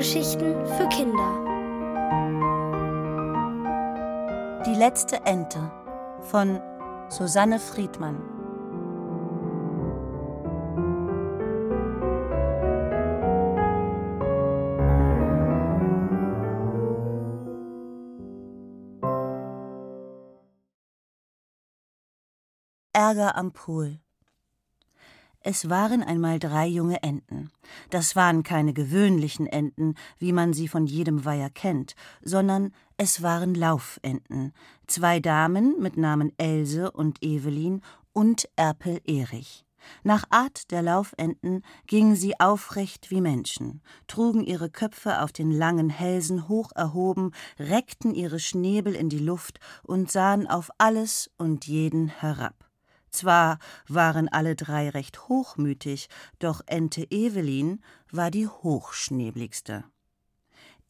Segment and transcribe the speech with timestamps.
[0.00, 1.44] Hörgeschichten für Kinder.
[4.64, 5.70] Die letzte Ente
[6.22, 6.58] von
[7.10, 8.16] Susanne Friedmann.
[22.94, 24.00] Ärger am Pool.
[25.42, 27.50] Es waren einmal drei junge Enten.
[27.88, 33.54] Das waren keine gewöhnlichen Enten, wie man sie von jedem Weiher kennt, sondern es waren
[33.54, 34.52] Laufenten.
[34.86, 37.80] Zwei Damen mit Namen Else und Evelyn
[38.12, 39.64] und Erpel Erich.
[40.02, 45.88] Nach Art der Laufenten gingen sie aufrecht wie Menschen, trugen ihre Köpfe auf den langen
[45.88, 52.08] Hälsen hoch erhoben, reckten ihre Schnäbel in die Luft und sahen auf alles und jeden
[52.08, 52.69] herab.
[53.10, 53.58] Zwar
[53.88, 56.08] waren alle drei recht hochmütig,
[56.38, 59.84] doch Ente Evelyn war die hochschnäbligste.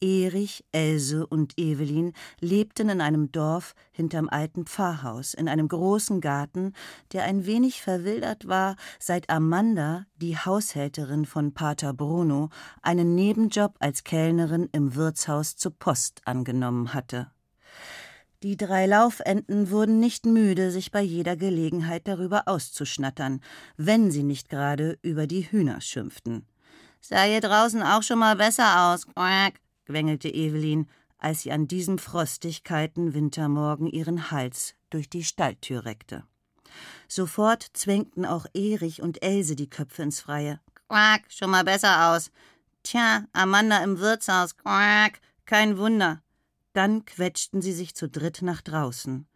[0.03, 6.73] Erich, Else und Evelyn lebten in einem Dorf hinterm alten Pfarrhaus, in einem großen Garten,
[7.13, 12.49] der ein wenig verwildert war, seit Amanda, die Haushälterin von Pater Bruno,
[12.81, 17.29] einen Nebenjob als Kellnerin im Wirtshaus zur Post angenommen hatte.
[18.43, 23.39] Die drei Laufenten wurden nicht müde, sich bei jeder Gelegenheit darüber auszuschnattern,
[23.77, 26.47] wenn sie nicht gerade über die Hühner schimpften.
[27.01, 30.87] Sah hier draußen auch schon mal besser aus, quack, quengelte Evelyn,
[31.19, 36.23] als sie an diesem frostig kalten Wintermorgen ihren Hals durch die Stalltür reckte.
[37.07, 40.59] Sofort zwängten auch Erich und Else die Köpfe ins Freie.
[40.87, 42.31] Quack, schon mal besser aus.
[42.81, 46.23] Tja, Amanda im Wirtshaus, quack, kein Wunder.
[46.73, 49.27] Dann quetschten sie sich zu dritt nach draußen.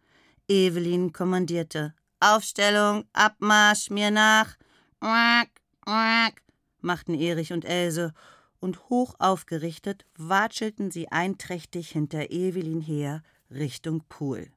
[0.48, 4.56] Evelyn kommandierte: Aufstellung, Abmarsch, mir nach.
[5.00, 5.50] Quack,
[5.82, 6.42] quack,
[6.80, 8.14] machten Erich und Else,
[8.58, 14.50] und hoch aufgerichtet watschelten sie einträchtig hinter Evelyn her Richtung Pool.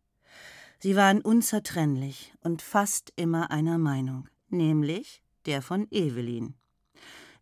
[0.80, 6.56] Sie waren unzertrennlich und fast immer einer Meinung, nämlich der von Evelyn.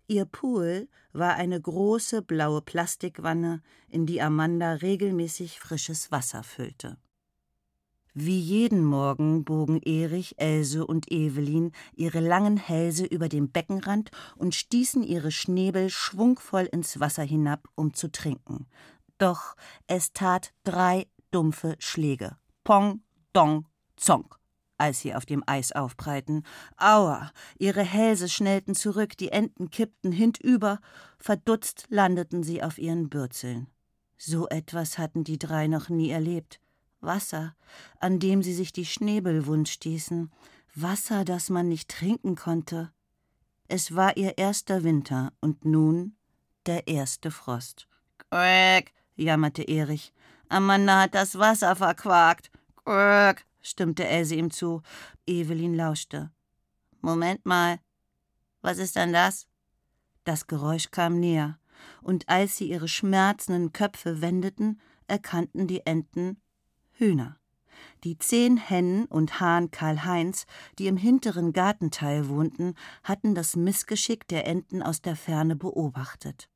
[0.09, 6.97] Ihr Pool war eine große blaue Plastikwanne, in die Amanda regelmäßig frisches Wasser füllte.
[8.13, 14.55] Wie jeden Morgen bogen Erich, Else und Evelyn ihre langen Hälse über den Beckenrand und
[14.55, 18.65] stießen ihre Schnäbel schwungvoll ins Wasser hinab, um zu trinken.
[19.17, 19.55] Doch
[19.87, 22.37] es tat drei dumpfe Schläge.
[22.63, 23.01] Pong,
[23.33, 24.37] dong, zonk
[24.77, 26.43] als sie auf dem Eis aufprallten.
[26.77, 27.31] Aua!
[27.57, 30.79] Ihre Hälse schnellten zurück, die Enten kippten hintüber,
[31.19, 33.67] verdutzt landeten sie auf ihren Bürzeln.
[34.17, 36.59] So etwas hatten die drei noch nie erlebt.
[36.99, 37.55] Wasser,
[37.99, 40.31] an dem sie sich die Schnäbel wund stießen,
[40.73, 42.91] Wasser, das man nicht trinken konnte.
[43.67, 46.15] Es war ihr erster Winter und nun
[46.65, 47.87] der erste Frost.
[48.29, 50.13] Quäk, jammerte Erich.
[50.49, 52.51] Amanda hat das Wasser verquakt.
[52.83, 54.81] Quäk, stimmte Else ihm zu.
[55.25, 56.31] Evelyn lauschte.
[57.01, 57.79] Moment mal.
[58.61, 59.47] Was ist denn das?
[60.23, 61.59] Das Geräusch kam näher,
[62.01, 66.41] und als sie ihre schmerzenden Köpfe wendeten, erkannten die Enten
[66.91, 67.37] Hühner.
[68.03, 70.45] Die zehn Hennen und Hahn Karl-Heinz,
[70.79, 72.73] die im hinteren Gartenteil wohnten,
[73.03, 76.49] hatten das Missgeschick der Enten aus der Ferne beobachtet.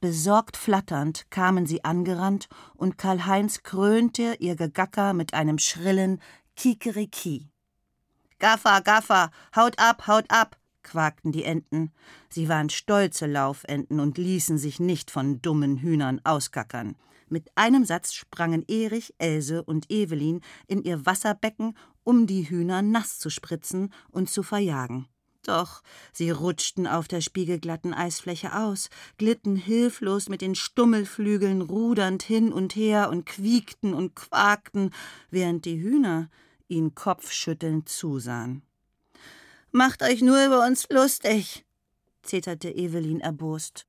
[0.00, 6.20] Besorgt flatternd kamen sie angerannt, und Karl-Heinz krönte ihr Gegacker mit einem schrillen
[6.62, 7.48] Kikeriki.
[8.38, 11.90] Gaffer, Gaffer, haut ab, haut ab, quakten die Enten.
[12.28, 16.94] Sie waren stolze Laufenten und ließen sich nicht von dummen Hühnern ausgackern.
[17.28, 23.18] Mit einem Satz sprangen Erich, Else und Evelyn in ihr Wasserbecken, um die Hühner nass
[23.18, 25.08] zu spritzen und zu verjagen.
[25.44, 32.52] Doch sie rutschten auf der spiegelglatten Eisfläche aus, glitten hilflos mit den Stummelflügeln rudernd hin
[32.52, 34.94] und her und quiekten und quakten,
[35.28, 36.30] während die Hühner
[36.72, 38.62] ihn kopfschüttelnd zusahen.
[39.70, 41.64] Macht euch nur über uns lustig,
[42.22, 43.86] zeterte Evelyn erbost.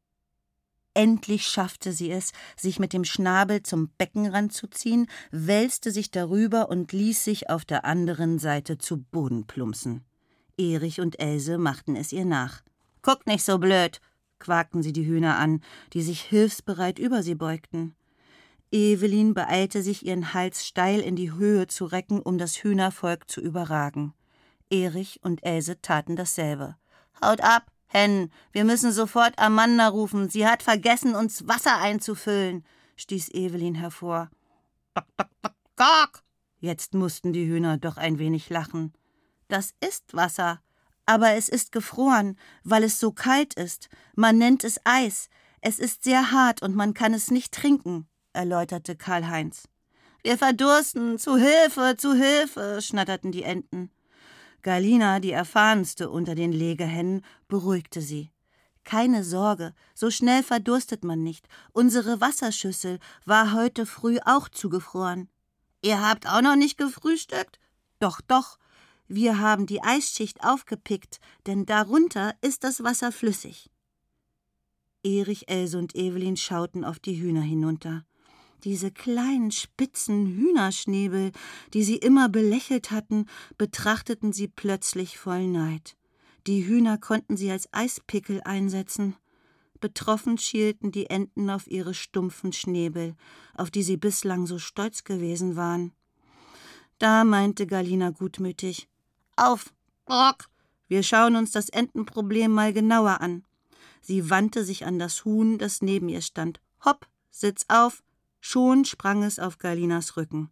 [0.93, 6.69] Endlich schaffte sie es, sich mit dem Schnabel zum Beckenrand zu ziehen, wälzte sich darüber
[6.69, 10.03] und ließ sich auf der anderen Seite zu Boden plumpsen.
[10.57, 12.61] Erich und Else machten es ihr nach.
[13.01, 14.01] Guckt nicht so blöd,
[14.37, 15.61] quakten sie die Hühner an,
[15.93, 17.95] die sich hilfsbereit über sie beugten.
[18.73, 23.39] Evelyn beeilte sich, ihren Hals steil in die Höhe zu recken, um das Hühnervolk zu
[23.39, 24.15] überragen.
[24.71, 26.75] Erich und Else taten dasselbe.
[27.23, 30.27] Haut ab, Hennen, wir müssen sofort Amanda rufen.
[30.27, 32.65] Sie hat vergessen, uns Wasser einzufüllen,
[32.95, 34.31] stieß Evelyn hervor.
[35.75, 36.23] Dock.
[36.59, 38.93] Jetzt mussten die Hühner doch ein wenig lachen.
[39.49, 40.61] Das ist Wasser,
[41.05, 43.89] aber es ist gefroren, weil es so kalt ist.
[44.15, 45.29] Man nennt es Eis.
[45.61, 49.67] Es ist sehr hart und man kann es nicht trinken, erläuterte Karl-Heinz.
[50.23, 53.91] Wir verdursten, zu Hilfe, zu Hilfe, schnatterten die Enten.
[54.61, 58.31] Galina, die erfahrenste unter den Legehennen, beruhigte sie.
[58.85, 61.47] Keine Sorge, so schnell verdurstet man nicht.
[61.71, 65.29] Unsere Wasserschüssel war heute früh auch zugefroren.
[65.81, 67.59] Ihr habt auch noch nicht gefrühstückt?
[67.99, 68.57] Doch, doch.
[69.07, 73.69] Wir haben die Eisschicht aufgepickt, denn darunter ist das Wasser flüssig.
[75.03, 78.05] Erich, Else und Evelyn schauten auf die Hühner hinunter.
[78.63, 81.31] Diese kleinen spitzen Hühnerschnäbel,
[81.73, 83.25] die sie immer belächelt hatten,
[83.57, 85.97] betrachteten sie plötzlich voll Neid.
[86.47, 89.15] Die Hühner konnten sie als Eispickel einsetzen.
[89.81, 93.15] Betroffen schielten die Enten auf ihre stumpfen Schnäbel,
[93.53, 95.91] auf die sie bislang so stolz gewesen waren.
[96.99, 98.87] Da meinte Galina gutmütig:
[99.35, 99.73] Auf,
[100.05, 100.47] Brock!
[100.87, 103.43] Wir schauen uns das Entenproblem mal genauer an.
[104.01, 106.61] Sie wandte sich an das Huhn, das neben ihr stand.
[106.85, 108.03] Hopp, sitz auf!
[108.45, 110.49] Schon sprang es auf Galinas Rücken.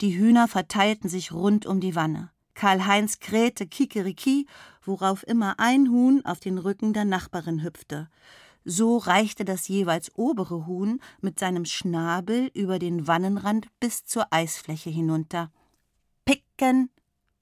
[0.00, 2.30] Die Hühner verteilten sich rund um die Wanne.
[2.54, 4.46] Karl-Heinz krähte Kikeriki,
[4.80, 8.08] worauf immer ein Huhn auf den Rücken der Nachbarin hüpfte.
[8.64, 14.90] So reichte das jeweils obere Huhn mit seinem Schnabel über den Wannenrand bis zur Eisfläche
[14.90, 15.50] hinunter.
[16.24, 16.90] Picken,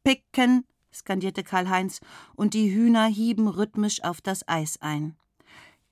[0.03, 0.65] picken,
[0.95, 2.01] skandierte Karl-Heinz,
[2.35, 5.15] und die Hühner hieben rhythmisch auf das Eis ein.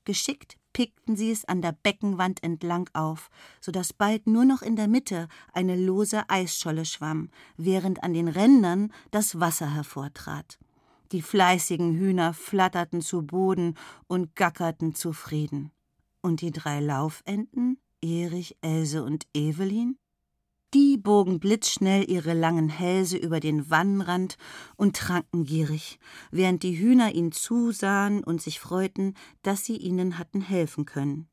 [0.05, 4.77] Geschickt pickten sie es an der Beckenwand entlang auf, so dass bald nur noch in
[4.77, 10.59] der Mitte eine lose Eisscholle schwamm, während an den Rändern das Wasser hervortrat.
[11.13, 13.77] Die fleißigen Hühner flatterten zu Boden
[14.07, 15.71] und gackerten zufrieden.
[16.23, 19.99] Und die drei Laufenten, Erich, Else und Evelyn?
[20.75, 24.37] Die bogen blitzschnell ihre langen Hälse über den Wannenrand
[24.77, 25.99] und tranken gierig,
[26.31, 31.29] während die Hühner ihnen zusahen und sich freuten, dass sie ihnen hatten helfen können.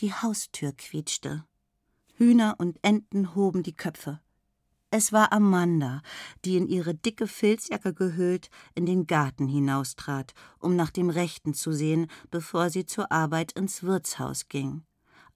[0.00, 1.44] Die Haustür quietschte.
[2.14, 4.20] Hühner und Enten hoben die Köpfe.
[4.90, 6.02] Es war Amanda,
[6.44, 11.72] die in ihre dicke Filzjacke gehüllt in den Garten hinaustrat, um nach dem Rechten zu
[11.72, 14.82] sehen, bevor sie zur Arbeit ins Wirtshaus ging.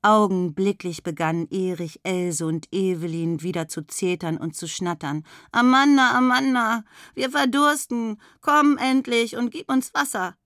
[0.02, 5.24] Augenblicklich begannen Erich, Else und Evelyn wieder zu zetern und zu schnattern.
[5.50, 6.84] Amanda, Amanda,
[7.14, 8.20] wir verdursten.
[8.40, 10.36] Komm endlich und gib uns Wasser.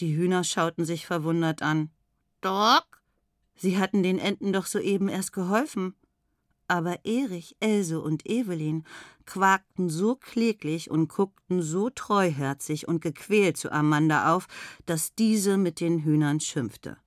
[0.00, 1.90] Die Hühner schauten sich verwundert an.
[2.42, 2.84] Doc?
[3.54, 5.94] Sie hatten den Enten doch soeben erst geholfen.
[6.68, 8.84] Aber Erich, Else und Evelyn
[9.24, 14.48] quakten so kläglich und guckten so treuherzig und gequält zu Amanda auf,
[14.86, 16.98] dass diese mit den Hühnern schimpfte.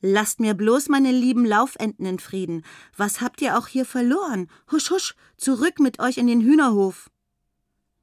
[0.00, 2.64] Lasst mir bloß meine lieben Laufenten in Frieden.
[2.96, 4.48] Was habt ihr auch hier verloren?
[4.70, 7.10] Husch, husch, zurück mit euch in den Hühnerhof.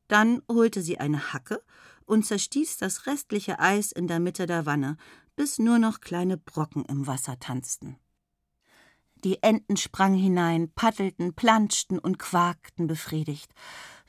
[0.08, 1.64] Dann holte sie eine Hacke
[2.06, 4.98] und zerstieß das restliche Eis in der Mitte der Wanne,
[5.36, 7.98] bis nur noch kleine Brocken im Wasser tanzten.
[9.24, 13.52] Die Enten sprangen hinein, paddelten, planschten und quakten befriedigt.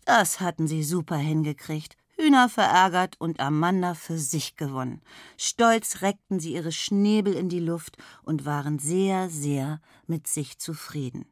[0.04, 1.96] Das hatten sie super hingekriegt.
[2.24, 5.02] Hühner verärgert und Amanda für sich gewonnen.
[5.36, 11.26] Stolz reckten sie ihre Schnäbel in die Luft und waren sehr, sehr mit sich zufrieden.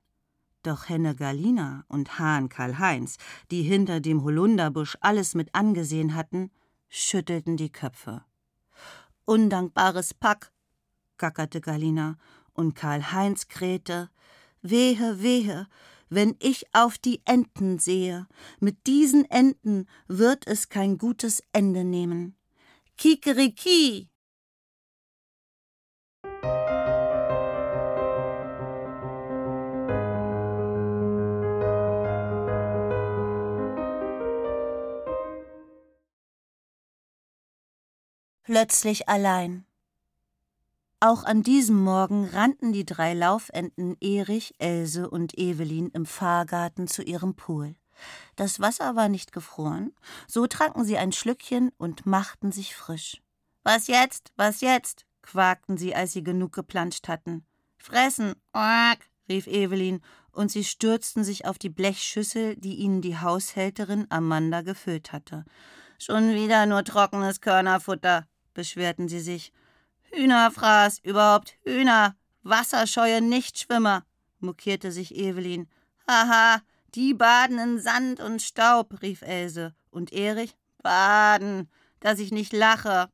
[0.62, 3.16] Doch Henne Galina und Hahn Karl-Heinz,
[3.50, 6.50] die hinter dem Holunderbusch alles mit angesehen hatten,
[6.90, 8.22] schüttelten die Köpfe.
[9.25, 10.52] Undankbares Pack,
[11.16, 12.18] gackerte Galina,
[12.52, 14.11] und Karl-Heinz krähte:
[14.61, 15.68] Wehe, wehe,
[16.14, 18.26] wenn ich auf die Enten sehe.
[18.61, 22.37] Mit diesen Enten wird es kein gutes Ende nehmen.
[22.99, 24.09] Kikeriki!
[38.45, 39.64] Plötzlich allein.
[41.04, 47.02] Auch an diesem Morgen rannten die drei Laufenten Erich, Else und Evelyn im Fahrgarten zu
[47.02, 47.75] ihrem Pool.
[48.37, 49.97] Das Wasser war nicht gefroren,
[50.28, 53.21] so tranken sie ein Schlückchen und machten sich frisch.
[53.64, 54.30] Was jetzt?
[54.37, 55.04] Was jetzt?
[55.23, 57.44] quakten sie, als sie genug geplanscht hatten.
[57.78, 58.37] Fressen!
[58.52, 59.11] Quack!
[59.28, 65.11] rief Evelyn, und sie stürzten sich auf die Blechschüssel, die ihnen die Haushälterin Amanda gefüllt
[65.11, 65.44] hatte.
[65.99, 69.52] Schon wieder nur trockenes Körnerfutter, beschwerten sie sich.
[70.12, 74.04] Hühnerfraß, überhaupt Hühner, wasserscheue Nichtschwimmer,
[74.40, 75.69] mokierte sich Evelyn.
[76.09, 76.61] Haha,
[76.95, 79.75] die baden in Sand und Staub, rief Else.
[79.90, 80.57] Und Erich?
[80.83, 83.09] Baden, dass ich nicht lache.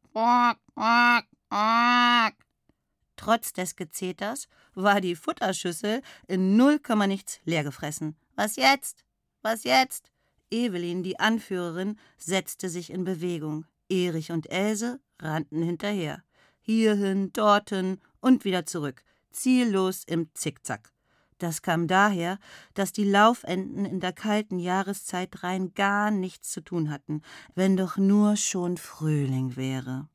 [3.16, 8.16] Trotz des Gezeters war die Futterschüssel in null Komma nichts leergefressen.
[8.36, 9.04] Was jetzt?
[9.42, 10.10] Was jetzt?
[10.50, 13.66] Evelyn, die Anführerin, setzte sich in Bewegung.
[13.90, 16.22] Erich und Else rannten hinterher.
[16.68, 20.92] Hierhin, dorthin und wieder zurück, ziellos im Zickzack.
[21.38, 22.38] Das kam daher,
[22.74, 27.22] dass die Laufenten in der kalten Jahreszeit rein gar nichts zu tun hatten,
[27.54, 30.10] wenn doch nur schon Frühling wäre.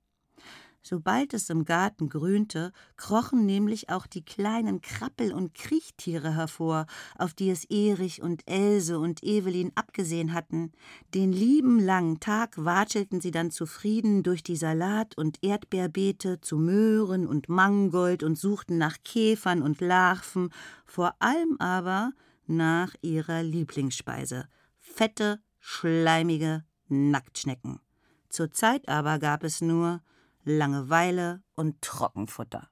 [0.86, 6.88] Sobald es im Garten grünte, krochen nämlich auch die kleinen Krabbel- und Kriechtiere hervor,
[7.18, 10.74] auf die es Erich und Else und Evelyn abgesehen hatten.
[11.14, 17.28] Den lieben langen Tag watschelten sie dann zufrieden durch die Salat- und Erdbeerbeete zu Möhren
[17.28, 20.50] und Mangold und suchten nach Käfern und Larven,
[20.86, 22.12] vor allem aber
[22.46, 24.50] nach ihrer Lieblingsspeise:
[24.80, 27.80] fette, schleimige Nacktschnecken.
[28.28, 30.02] Zur Zeit aber gab es nur
[30.44, 32.70] Langeweile und Trockenfutter.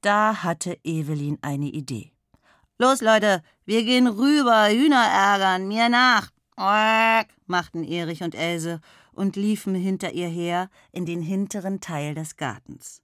[0.00, 2.12] Da hatte Evelyn eine Idee.
[2.78, 6.30] Los, Leute, wir gehen rüber, Hühner ärgern, mir nach.
[6.56, 8.80] Quack, machten Erich und Else
[9.12, 13.02] und liefen hinter ihr her in den hinteren Teil des Gartens.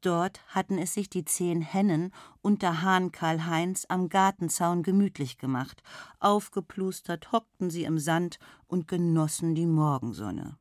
[0.00, 5.82] Dort hatten es sich die zehn Hennen und der Hahn Karl-Heinz am Gartenzaun gemütlich gemacht.
[6.18, 10.58] Aufgeplustert hockten sie im Sand und genossen die Morgensonne.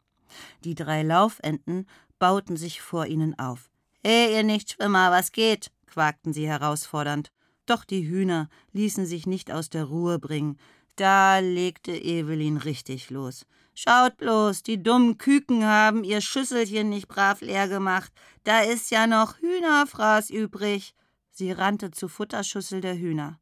[0.63, 1.87] Die drei Laufenten
[2.19, 3.69] bauten sich vor ihnen auf.
[4.03, 5.71] He, ihr Nichtschwimmer, was geht?
[5.87, 7.31] quakten sie herausfordernd.
[7.65, 10.57] Doch die Hühner ließen sich nicht aus der Ruhe bringen.
[10.95, 13.45] Da legte Evelyn richtig los.
[13.73, 18.11] Schaut bloß, die dummen Küken haben ihr Schüsselchen nicht brav leer gemacht.
[18.43, 20.93] Da ist ja noch Hühnerfraß übrig.
[21.31, 23.39] Sie rannte zur Futterschüssel der Hühner.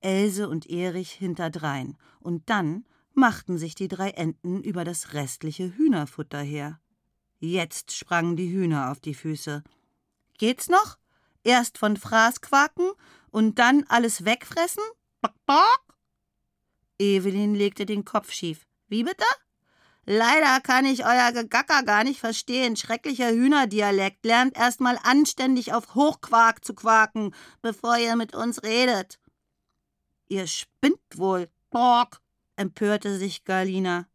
[0.00, 1.96] Else und Erich hinterdrein.
[2.20, 2.84] Und dann
[3.18, 6.80] machten sich die drei Enten über das restliche Hühnerfutter her.
[7.40, 9.62] Jetzt sprangen die Hühner auf die Füße.
[10.38, 10.98] Geht's noch?
[11.44, 12.90] Erst von Fraß quaken
[13.30, 14.82] und dann alles wegfressen?
[15.20, 15.84] Bock, bock.
[16.98, 18.66] Evelyn legte den Kopf schief.
[18.88, 19.24] Wie bitte?
[20.04, 22.76] Leider kann ich euer Gegacker gar nicht verstehen.
[22.76, 24.24] Schrecklicher Hühnerdialekt.
[24.24, 29.20] Lernt erst mal anständig auf Hochquark zu quaken, bevor ihr mit uns redet.
[30.28, 31.48] Ihr spinnt wohl.
[31.70, 32.20] Bock,
[32.58, 34.06] empörte sich Galina.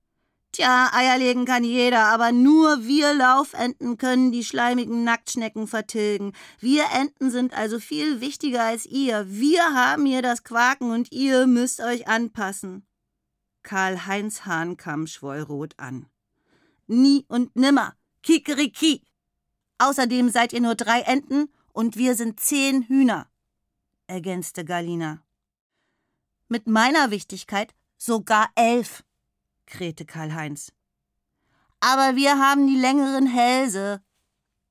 [0.52, 6.34] Tja, Eier legen kann jeder, aber nur wir Laufenten können die schleimigen Nacktschnecken vertilgen.
[6.60, 9.26] Wir Enten sind also viel wichtiger als ihr.
[9.28, 12.86] Wir haben hier das Quaken und ihr müsst euch anpassen.
[13.64, 16.06] Karl-Heinz Hahnkamm schwoll rot an.
[16.86, 17.96] Nie und nimmer.
[18.22, 19.02] Kikeriki.
[19.80, 23.28] Außerdem seid ihr nur drei Enten und wir sind zehn Hühner,
[24.06, 25.24] ergänzte Galina.
[26.48, 27.74] Mit meiner Wichtigkeit
[28.06, 29.02] Sogar elf,
[29.66, 30.74] krähte Karl-Heinz.
[31.80, 34.04] Aber wir haben die längeren Hälse,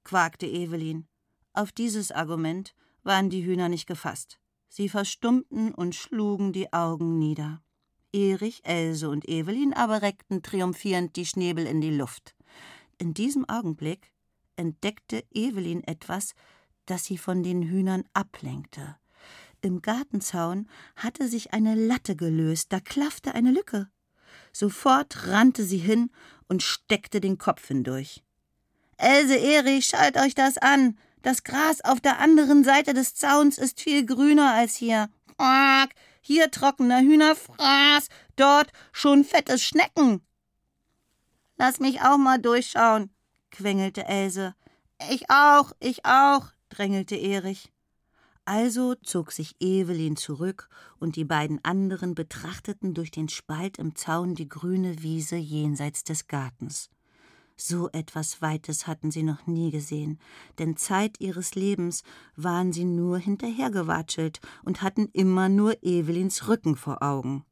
[0.05, 1.09] quakte Evelyn.
[1.55, 2.75] Auf dieses Argument
[3.05, 4.39] waren die Hühner nicht gefasst.
[4.69, 7.63] Sie verstummten und schlugen die Augen nieder.
[8.13, 12.37] Erich, Else und Evelyn aber reckten triumphierend die Schnäbel in die Luft.
[12.99, 14.13] In diesem Augenblick
[14.57, 16.35] entdeckte Evelyn etwas,
[16.85, 18.99] das sie von den Hühnern ablenkte.
[19.63, 23.89] Im Gartenzaun hatte sich eine Latte gelöst, da klaffte eine Lücke.
[24.53, 26.11] Sofort rannte sie hin
[26.49, 28.25] und steckte den Kopf hindurch.
[28.99, 30.99] Else Erich, schalt euch das an.
[31.23, 35.09] Das Gras auf der anderen Seite des Zauns ist viel grüner als hier.
[36.21, 40.27] Hier trockener Hühnerfraß, dort schon fettes Schnecken.
[41.57, 43.11] Lass mich auch mal durchschauen,
[43.51, 44.55] quengelte Else.
[45.11, 47.72] Ich auch, ich auch, drängelte Erich.
[48.45, 50.69] Also zog sich Evelyn zurück,
[50.99, 56.27] und die beiden anderen betrachteten durch den Spalt im Zaun die grüne Wiese jenseits des
[56.27, 56.91] Gartens.
[57.57, 60.19] So etwas Weites hatten sie noch nie gesehen,
[60.59, 62.03] denn Zeit ihres Lebens
[62.35, 67.45] waren sie nur hinterhergewatschelt und hatten immer nur Evelyns Rücken vor Augen.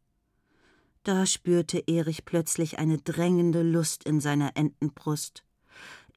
[1.04, 5.44] Da spürte Erich plötzlich eine drängende Lust in seiner Entenbrust.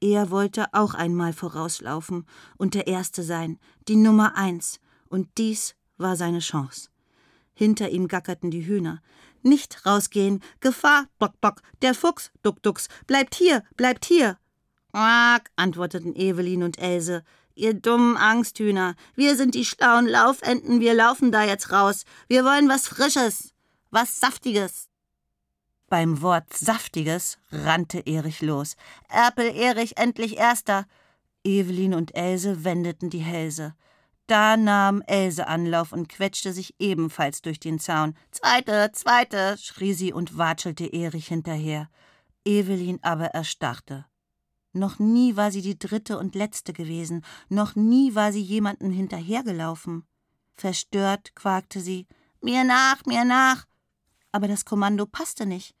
[0.00, 3.58] Er wollte auch einmal vorauslaufen und der Erste sein,
[3.88, 6.88] die Nummer eins, und dies war seine Chance.
[7.54, 9.00] Hinter ihm gackerten die Hühner.
[9.42, 14.38] Nicht rausgehen, Gefahr, Bock, Bock, der Fuchs, Duck, Ducks, bleibt hier, bleibt hier.
[14.90, 17.24] Quack, antworteten Evelyn und Else.
[17.54, 22.04] Ihr dummen Angsthühner, wir sind die schlauen Laufenten, wir laufen da jetzt raus.
[22.26, 23.52] Wir wollen was Frisches,
[23.90, 24.88] was Saftiges.
[25.94, 28.74] Beim Wort Saftiges rannte Erich los.
[29.08, 30.86] Erpel Erich endlich Erster.
[31.44, 33.76] Evelyn und Else wendeten die Hälse.
[34.26, 38.16] Da nahm Else Anlauf und quetschte sich ebenfalls durch den Zaun.
[38.32, 41.88] Zweite, zweite, schrie sie und watschelte Erich hinterher.
[42.44, 44.04] Evelyn aber erstarrte.
[44.72, 50.02] Noch nie war sie die dritte und letzte gewesen, noch nie war sie jemanden hinterhergelaufen.
[50.56, 52.08] Verstört quakte sie
[52.40, 53.64] Mir nach, mir nach.
[54.32, 55.76] Aber das Kommando passte nicht.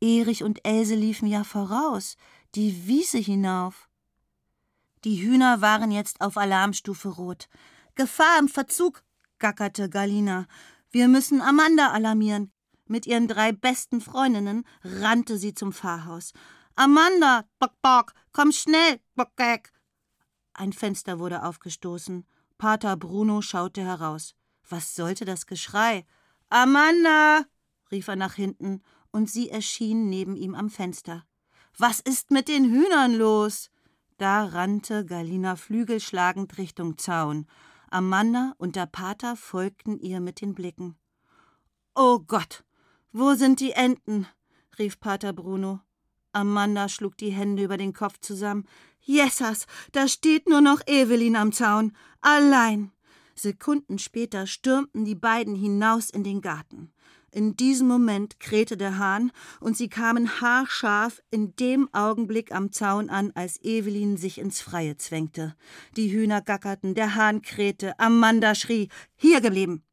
[0.00, 2.16] Erich und Else liefen ja voraus,
[2.54, 3.88] die Wiese hinauf.
[5.04, 7.48] Die Hühner waren jetzt auf Alarmstufe rot.
[7.94, 9.02] Gefahr im Verzug,
[9.38, 10.46] gackerte Galina.
[10.90, 12.52] Wir müssen Amanda alarmieren.
[12.86, 16.32] Mit ihren drei besten Freundinnen rannte sie zum Pfarrhaus.
[16.74, 19.70] Amanda, bock, bock, komm schnell, bock, bock.
[20.54, 22.26] Ein Fenster wurde aufgestoßen.
[22.58, 24.34] Pater Bruno schaute heraus.
[24.68, 26.04] Was sollte das Geschrei?
[26.48, 27.44] Amanda!
[27.90, 31.24] rief er nach hinten, und sie erschien neben ihm am Fenster.
[31.76, 33.70] Was ist mit den Hühnern los?
[34.18, 37.46] Da rannte Galina flügelschlagend Richtung Zaun.
[37.90, 40.96] Amanda und der Pater folgten ihr mit den Blicken.
[41.94, 42.64] Oh Gott,
[43.12, 44.26] wo sind die Enten?
[44.78, 45.80] rief Pater Bruno.
[46.32, 48.66] Amanda schlug die Hände über den Kopf zusammen.
[49.00, 51.96] Jessas, da steht nur noch Evelyn am Zaun.
[52.20, 52.92] Allein.
[53.34, 56.92] Sekunden später stürmten die beiden hinaus in den Garten.
[57.32, 63.08] In diesem Moment krähte der Hahn, und sie kamen haarscharf in dem Augenblick am Zaun
[63.08, 65.54] an, als Evelyn sich ins Freie zwängte.
[65.96, 69.84] Die Hühner gackerten, der Hahn krähte, Amanda schrie Hier geblieben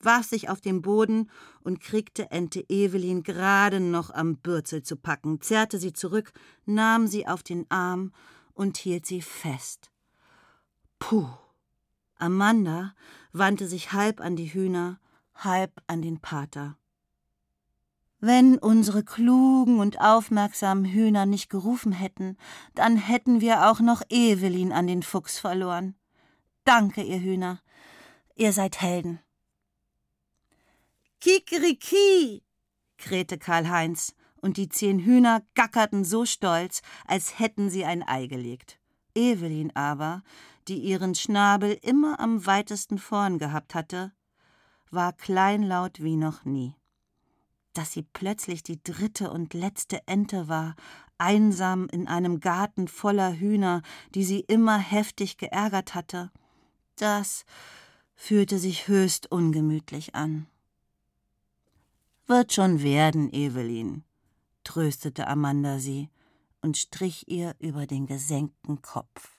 [0.00, 1.30] warf sich auf den Boden
[1.62, 6.32] und kriegte Ente Evelyn gerade noch am Bürzel zu packen, zerrte sie zurück,
[6.64, 8.12] nahm sie auf den Arm
[8.54, 9.90] und hielt sie fest.
[10.98, 11.28] Puh.
[12.18, 12.94] Amanda
[13.32, 14.98] wandte sich halb an die Hühner,
[15.36, 16.76] halb an den Pater.
[18.18, 22.36] Wenn unsere klugen und aufmerksamen Hühner nicht gerufen hätten,
[22.74, 25.94] dann hätten wir auch noch Evelyn an den Fuchs verloren.
[26.64, 27.60] Danke, ihr Hühner.
[28.34, 29.20] Ihr seid Helden.
[31.20, 32.42] Kikeriki,
[32.98, 38.78] krähte Karl-Heinz, und die zehn Hühner gackerten so stolz, als hätten sie ein Ei gelegt.
[39.14, 40.22] Evelyn aber,
[40.68, 44.12] die ihren Schnabel immer am weitesten vorn gehabt hatte,
[44.96, 46.74] war kleinlaut wie noch nie.
[47.74, 50.74] Dass sie plötzlich die dritte und letzte Ente war,
[51.18, 53.82] einsam in einem Garten voller Hühner,
[54.14, 56.32] die sie immer heftig geärgert hatte,
[56.96, 57.44] das
[58.14, 60.46] fühlte sich höchst ungemütlich an.
[62.26, 64.02] Wird schon werden, Evelyn,
[64.64, 66.10] tröstete Amanda sie
[66.60, 69.35] und strich ihr über den gesenkten Kopf.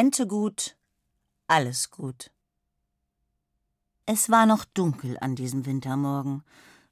[0.00, 0.78] Ente gut,
[1.46, 2.30] alles gut.
[4.06, 6.42] Es war noch dunkel an diesem Wintermorgen.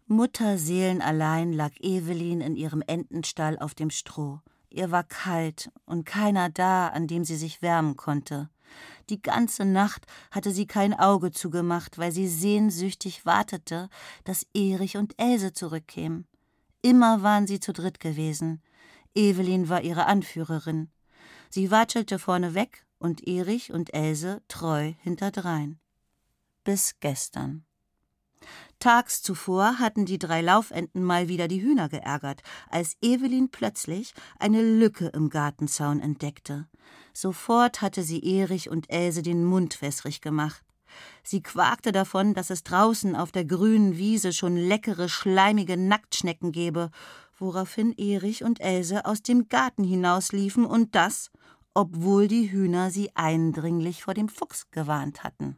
[0.09, 4.41] Mutterseelenallein lag Evelyn in ihrem Entenstall auf dem Stroh.
[4.69, 8.51] Ihr war kalt und keiner da, an dem sie sich wärmen konnte.
[9.09, 13.89] Die ganze Nacht hatte sie kein Auge zugemacht, weil sie sehnsüchtig wartete,
[14.25, 16.27] dass Erich und Else zurückkämen.
[16.83, 18.61] Immer waren sie zu dritt gewesen.
[19.15, 20.91] Evelyn war ihre Anführerin.
[21.49, 25.79] Sie watschelte vorne weg und Erich und Else treu hinterdrein.
[26.65, 27.65] Bis gestern.
[28.79, 34.63] Tags zuvor hatten die drei Laufenten mal wieder die Hühner geärgert, als Evelyn plötzlich eine
[34.63, 36.69] Lücke im Gartenzaun entdeckte.
[37.13, 40.63] Sofort hatte sie Erich und Else den Mund wässrig gemacht.
[41.23, 46.91] Sie quakte davon, dass es draußen auf der grünen Wiese schon leckere, schleimige Nacktschnecken gebe,
[47.37, 51.31] woraufhin Erich und Else aus dem Garten hinausliefen und das,
[51.75, 55.57] obwohl die Hühner sie eindringlich vor dem Fuchs gewarnt hatten.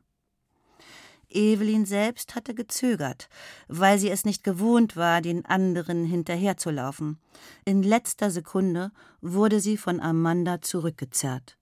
[1.30, 3.28] Evelyn selbst hatte gezögert,
[3.68, 7.18] weil sie es nicht gewohnt war, den anderen hinterherzulaufen.
[7.64, 11.56] In letzter Sekunde wurde sie von Amanda zurückgezerrt.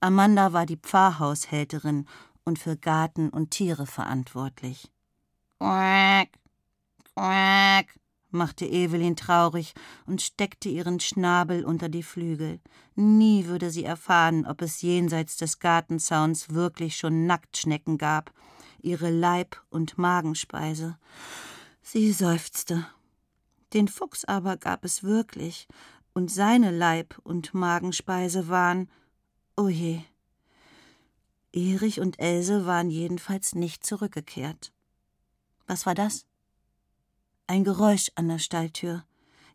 [0.00, 2.06] Amanda war die Pfarrhaushälterin
[2.44, 4.90] und für Garten und Tiere verantwortlich.
[5.58, 6.28] Quack,
[7.14, 7.94] quack,
[8.32, 9.74] machte Evelyn traurig
[10.06, 12.60] und steckte ihren Schnabel unter die Flügel.
[12.94, 18.32] Nie würde sie erfahren, ob es jenseits des Gartenzauns wirklich schon Nacktschnecken gab,
[18.82, 20.98] ihre Leib- und Magenspeise.
[21.82, 22.86] Sie seufzte.
[23.72, 25.68] Den Fuchs aber gab es wirklich,
[26.12, 28.90] und seine Leib- und Magenspeise waren,
[29.56, 30.00] oh je.
[31.52, 34.72] Erich und Else waren jedenfalls nicht zurückgekehrt.
[35.66, 36.26] Was war das?
[37.50, 39.02] Ein Geräusch an der Stalltür.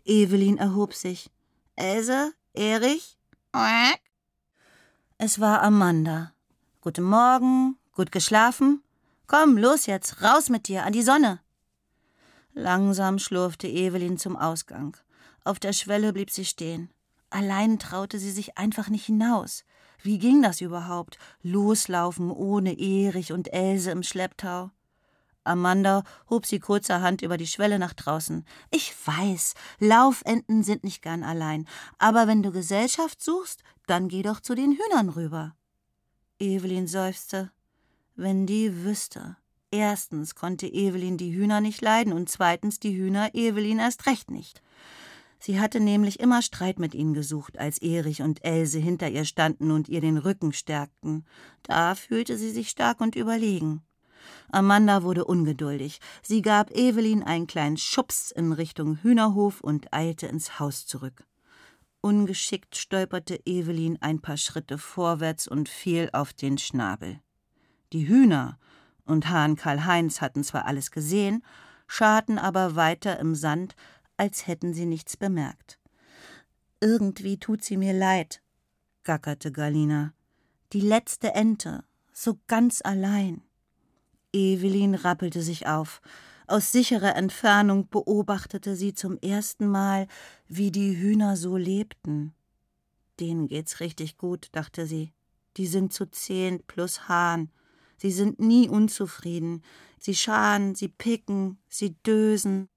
[0.04, 1.32] Evelyn erhob sich.
[1.78, 2.34] Else?
[2.54, 3.18] Erich?
[5.18, 6.34] Es war Amanda.
[6.82, 8.84] Guten Morgen, gut geschlafen?
[9.28, 11.40] Komm, los jetzt, raus mit dir, an die Sonne.
[12.52, 14.98] Langsam schlurfte Evelyn zum Ausgang.
[15.46, 16.92] Auf der Schwelle blieb sie stehen.
[17.30, 19.64] Allein traute sie sich einfach nicht hinaus.
[20.02, 21.18] Wie ging das überhaupt?
[21.44, 24.72] Loslaufen ohne Erich und Else im Schlepptau?
[25.46, 28.46] Amanda hob sie kurzerhand über die Schwelle nach draußen.
[28.72, 34.40] Ich weiß, Laufenten sind nicht gern allein, aber wenn du Gesellschaft suchst, dann geh doch
[34.40, 35.56] zu den Hühnern rüber.
[36.40, 37.52] Evelyn seufzte.
[38.16, 39.38] Wenn die wüsste.
[39.72, 44.62] Erstens konnte Evelyn die Hühner nicht leiden und zweitens die Hühner Evelyn erst recht nicht.
[45.40, 49.72] Sie hatte nämlich immer Streit mit ihnen gesucht, als Erich und Else hinter ihr standen
[49.72, 51.26] und ihr den Rücken stärkten.
[51.64, 53.84] Da fühlte sie sich stark und überlegen.
[54.52, 56.00] Amanda wurde ungeduldig.
[56.22, 61.26] Sie gab Evelyn einen kleinen Schubs in Richtung Hühnerhof und eilte ins Haus zurück.
[62.02, 67.20] Ungeschickt stolperte Evelyn ein paar Schritte vorwärts und fiel auf den Schnabel.
[67.94, 68.60] Die Hühner
[69.06, 71.44] und Hahn Karl-Heinz hatten zwar alles gesehen,
[71.88, 73.76] scharten aber weiter im Sand,
[74.18, 75.80] als hätten sie nichts bemerkt.
[76.82, 78.42] Irgendwie tut sie mir leid,
[79.04, 80.14] gackerte Galina.
[80.74, 83.45] Die letzte Ente, so ganz allein.
[84.36, 86.02] Evelyn rappelte sich auf.
[86.46, 90.08] Aus sicherer Entfernung beobachtete sie zum ersten Mal,
[90.48, 92.34] wie die Hühner so lebten.
[93.20, 95.14] Denen geht's richtig gut, dachte sie.
[95.58, 97.50] Die sind zu zehn plus Hahn.
[97.98, 99.64] Sie sind nie unzufrieden.
[100.00, 102.68] Sie scharen, sie picken, sie dösen.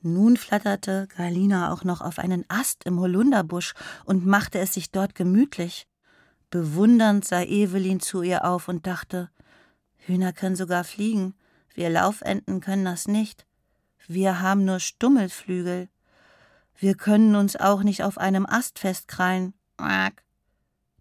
[0.00, 3.74] Nun flatterte Galina auch noch auf einen Ast im Holunderbusch
[4.06, 5.86] und machte es sich dort gemütlich.
[6.50, 9.30] Bewundernd sah Evelyn zu ihr auf und dachte,
[10.06, 11.34] Hühner können sogar fliegen,
[11.74, 13.44] wir Laufenten können das nicht.
[14.06, 15.88] Wir haben nur Stummelflügel.
[16.74, 19.52] Wir können uns auch nicht auf einem Ast festkrallen.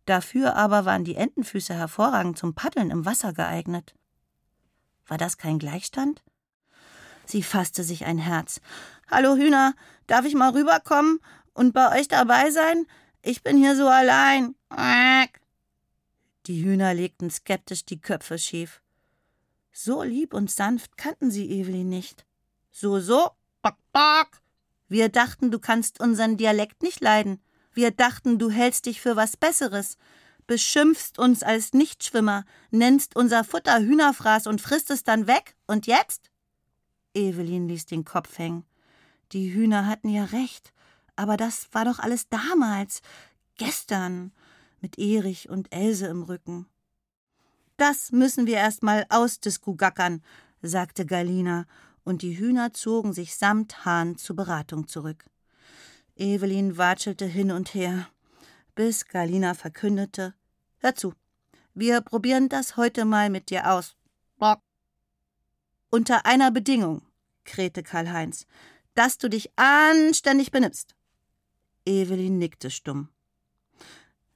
[0.06, 3.96] Dafür aber waren die Entenfüße hervorragend zum Paddeln im Wasser geeignet.
[5.08, 6.24] War das kein Gleichstand?
[7.26, 8.60] Sie fasste sich ein Herz.
[9.10, 9.76] Hallo Hühner,
[10.08, 11.20] darf ich mal rüberkommen
[11.54, 12.86] und bei euch dabei sein?
[13.22, 14.56] Ich bin hier so allein.
[16.48, 18.82] Die Hühner legten skeptisch die Köpfe schief.
[19.78, 22.26] So lieb und sanft kannten sie Evelyn nicht.
[22.72, 24.42] So, so, bock, bock.
[24.88, 27.42] Wir dachten, du kannst unseren Dialekt nicht leiden.
[27.74, 29.98] Wir dachten, du hältst dich für was Besseres.
[30.48, 35.58] Beschimpfst uns als Nichtschwimmer, nennst unser Futter Hühnerfraß und frisst es dann weg.
[35.68, 36.32] Und jetzt?
[37.14, 38.64] Evelyn ließ den Kopf hängen.
[39.34, 40.72] Die Hühner hatten ja recht.
[41.18, 43.02] Aber das war doch alles damals.
[43.58, 44.32] Gestern.
[44.80, 46.66] Mit Erich und Else im Rücken.
[47.78, 50.24] Das müssen wir erst mal ausdiskugackern,
[50.62, 51.66] sagte Galina,
[52.04, 55.26] und die Hühner zogen sich samt Hahn zur Beratung zurück.
[56.16, 58.08] Evelyn watschelte hin und her,
[58.76, 60.34] bis Galina verkündete:
[60.78, 61.14] Hör zu,
[61.74, 63.98] wir probieren das heute mal mit dir aus.
[64.38, 64.62] Bock.
[65.90, 67.02] Unter einer Bedingung,
[67.44, 68.46] krähte Karl-Heinz,
[68.94, 70.96] dass du dich anständig benimmst.
[71.86, 73.10] Evelyn nickte stumm.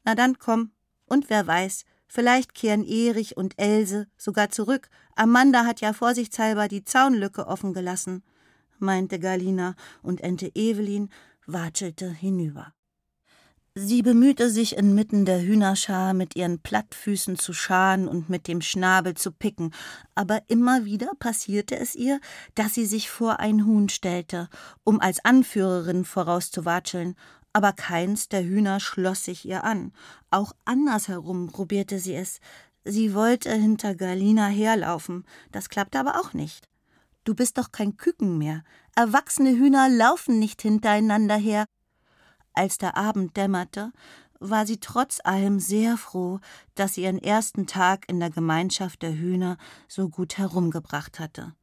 [0.03, 0.71] Na dann komm,
[1.05, 4.89] und wer weiß, vielleicht kehren Erich und Else sogar zurück.
[5.15, 8.23] Amanda hat ja vorsichtshalber die Zaunlücke offen gelassen,
[8.79, 11.09] meinte Galina, und Ente Evelyn
[11.45, 12.73] watschelte hinüber.
[13.75, 19.13] Sie bemühte sich inmitten der Hühnerschar mit ihren Plattfüßen zu scharen und mit dem Schnabel
[19.13, 19.73] zu picken,
[20.15, 22.19] aber immer wieder passierte es ihr,
[22.55, 24.49] dass sie sich vor ein Huhn stellte,
[24.83, 27.15] um als Anführerin vorauszuwatscheln,
[27.59, 29.91] aber keins der Hühner schloss sich ihr an.
[30.31, 32.39] Auch andersherum probierte sie es.
[32.85, 36.69] Sie wollte hinter Galina herlaufen, das klappte aber auch nicht.
[37.25, 38.63] Du bist doch kein Küken mehr.
[38.95, 41.65] Erwachsene Hühner laufen nicht hintereinander her.
[42.53, 43.91] Als der Abend dämmerte,
[44.39, 46.39] war sie trotz allem sehr froh,
[46.75, 49.57] dass sie ihren ersten Tag in der Gemeinschaft der Hühner
[49.89, 51.53] so gut herumgebracht hatte.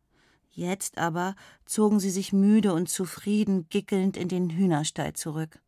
[0.51, 5.59] Jetzt aber zogen sie sich müde und zufrieden gickelnd in den Hühnerstall zurück.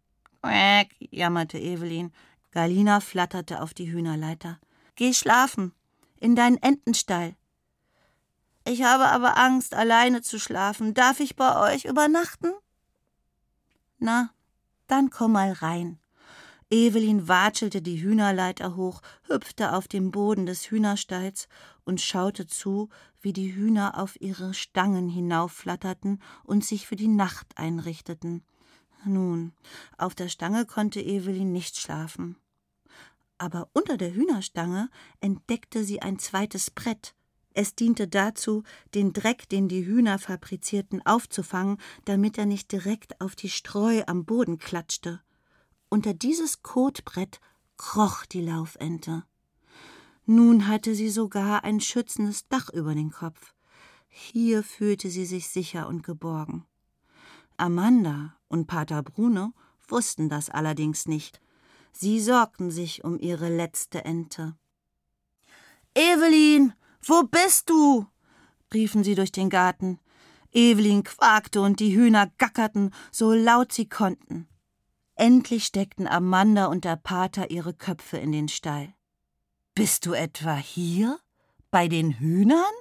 [0.43, 2.13] Quäk, jammerte Evelyn.
[2.53, 4.59] Galina flatterte auf die Hühnerleiter.
[4.95, 5.73] Geh schlafen.
[6.21, 7.37] In deinen Entenstall.
[8.65, 10.95] Ich habe aber Angst, alleine zu schlafen.
[10.95, 12.53] Darf ich bei euch übernachten?
[13.99, 14.31] Na,
[14.87, 15.99] dann komm mal rein.
[16.71, 21.49] Evelyn watschelte die Hühnerleiter hoch, hüpfte auf dem Boden des Hühnerstalls
[21.85, 22.91] und schaute zu,
[23.23, 28.45] wie die Hühner auf ihre Stangen hinaufflatterten und sich für die Nacht einrichteten.
[29.05, 29.53] Nun,
[29.97, 32.37] auf der Stange konnte Evelyn nicht schlafen.
[33.39, 37.15] Aber unter der Hühnerstange entdeckte sie ein zweites Brett,
[37.59, 38.63] es diente dazu,
[38.95, 44.25] den Dreck, den die Hühner fabrizierten, aufzufangen, damit er nicht direkt auf die Streu am
[44.25, 45.21] Boden klatschte.
[45.89, 47.41] Unter dieses Kotbrett
[47.77, 49.25] kroch die Laufente.
[50.25, 53.55] Nun hatte sie sogar ein schützendes Dach über den Kopf.
[54.07, 56.65] Hier fühlte sie sich sicher und geborgen.
[57.59, 59.53] Amanda und Pater Bruno
[59.89, 61.41] wussten das allerdings nicht.
[61.93, 64.57] Sie sorgten sich um ihre letzte Ente.
[65.95, 68.07] Evelyn, wo bist du?
[68.73, 69.99] riefen sie durch den Garten.
[70.53, 74.49] Evelyn quakte und die Hühner gackerten, so laut sie konnten.
[75.15, 78.95] Endlich steckten Amanda und der Pater ihre Köpfe in den Stall.
[79.75, 81.19] Bist du etwa hier?
[81.71, 82.73] Bei den Hühnern?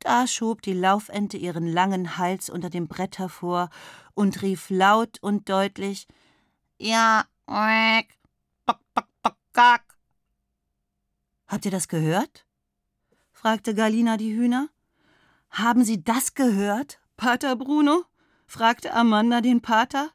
[0.00, 3.70] Da schob die Laufente ihren langen Hals unter dem Brett hervor
[4.14, 6.06] und rief laut und deutlich
[6.78, 8.08] Ja, quack,
[8.66, 9.96] bock, bock, bock, gack.
[11.48, 12.46] Habt ihr das gehört?
[13.32, 14.68] fragte Galina die Hühner.
[15.50, 18.04] Haben Sie das gehört, Pater Bruno?
[18.46, 20.10] fragte Amanda den Pater.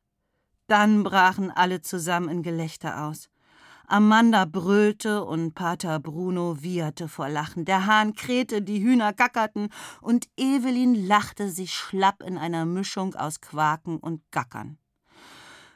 [0.67, 3.30] Dann brachen alle zusammen in Gelächter aus.
[3.91, 7.65] Amanda brüllte und Pater Bruno wieherte vor Lachen.
[7.65, 9.67] Der Hahn krähte, die Hühner gackerten
[9.99, 14.77] und Evelyn lachte sich schlapp in einer Mischung aus Quaken und Gackern.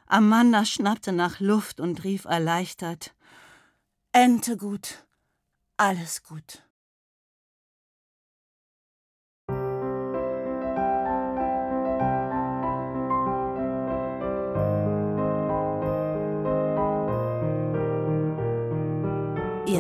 [0.08, 3.14] Amanda schnappte nach Luft und rief erleichtert:
[4.14, 5.06] Ente gut,
[5.76, 6.65] alles gut.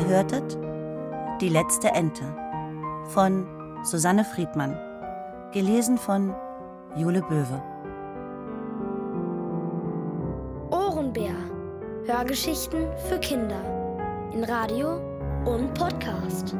[0.07, 0.55] Hörtet
[1.41, 2.23] Die letzte Ente
[3.07, 3.47] von
[3.83, 4.77] Susanne Friedmann,
[5.51, 6.31] gelesen von
[6.95, 7.61] Jule Böwe.
[10.69, 11.33] Ohrenbär.
[12.05, 13.59] Hörgeschichten für Kinder
[14.31, 14.97] in Radio
[15.45, 16.55] und Podcast.